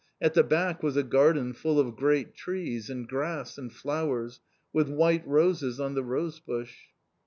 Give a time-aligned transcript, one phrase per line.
[0.19, 4.39] At the back was a garden, full of great trees, and grass, and flowers,
[4.73, 6.73] with white roses on the rose bush.